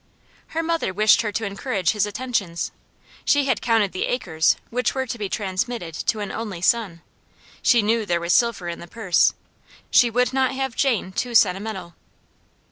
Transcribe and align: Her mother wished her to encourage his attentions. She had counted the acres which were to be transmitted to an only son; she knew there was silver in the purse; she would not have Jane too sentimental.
Her 0.57 0.63
mother 0.63 0.91
wished 0.91 1.21
her 1.21 1.31
to 1.33 1.45
encourage 1.45 1.91
his 1.91 2.07
attentions. 2.07 2.71
She 3.23 3.45
had 3.45 3.61
counted 3.61 3.91
the 3.91 4.05
acres 4.05 4.55
which 4.71 4.95
were 4.95 5.05
to 5.05 5.17
be 5.19 5.29
transmitted 5.29 5.93
to 5.93 6.21
an 6.21 6.31
only 6.31 6.59
son; 6.59 7.03
she 7.61 7.83
knew 7.83 8.03
there 8.03 8.19
was 8.19 8.33
silver 8.33 8.67
in 8.67 8.79
the 8.79 8.87
purse; 8.87 9.35
she 9.91 10.09
would 10.09 10.33
not 10.33 10.55
have 10.55 10.75
Jane 10.75 11.11
too 11.11 11.35
sentimental. 11.35 11.93